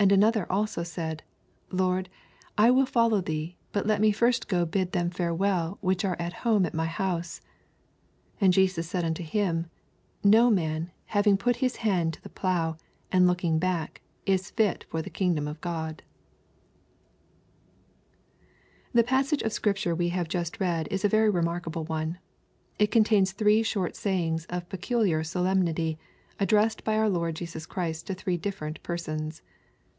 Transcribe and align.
61 0.00 0.12
And 0.12 0.22
anotner 0.34 0.46
also 0.48 0.84
said, 0.84 1.24
Lord, 1.72 2.08
I 2.56 2.70
will 2.70 2.86
follow 2.86 3.20
thee: 3.20 3.56
but 3.72 3.84
let 3.84 4.00
me 4.00 4.12
first 4.12 4.46
go 4.46 4.64
bid 4.64 4.92
them 4.92 5.10
farewell, 5.10 5.78
which 5.80 6.04
are 6.04 6.14
at 6.20 6.32
home 6.46 6.64
at 6.64 6.72
my 6.72 6.86
house. 6.86 7.40
62 8.34 8.44
And 8.44 8.52
Jesus 8.52 8.88
said 8.88 9.04
unto 9.04 9.24
him, 9.24 9.66
No 10.22 10.50
man, 10.50 10.92
having 11.06 11.36
put 11.36 11.56
his 11.56 11.78
hand 11.82 12.14
to 12.14 12.22
the 12.22 12.28
ploug:h, 12.28 12.78
and 13.10 13.26
looking 13.26 13.58
back, 13.58 14.00
is 14.24 14.52
fit 14.52 14.84
for 14.88 15.02
the 15.02 15.10
kingdom 15.10 15.48
of 15.48 15.60
Go<L 15.60 15.96
The 18.92 19.02
passage 19.02 19.42
of 19.42 19.52
Scripture 19.52 19.96
we 19.96 20.10
have 20.10 20.28
just 20.28 20.60
read 20.60 20.86
is 20.92 21.04
a 21.04 21.08
very 21.08 21.28
remarkable 21.28 21.82
one. 21.82 22.18
It 22.78 22.92
contains 22.92 23.32
three 23.32 23.64
short 23.64 23.96
sayings 23.96 24.44
of 24.48 24.68
peculiar 24.68 25.24
solemnity, 25.24 25.98
addressed 26.38 26.84
by 26.84 26.96
our 26.96 27.08
Lord 27.10 27.34
Jesus 27.34 27.66
Christ 27.66 28.06
to 28.06 28.14
three 28.14 28.36
different 28.36 28.80
persons. 28.84 29.42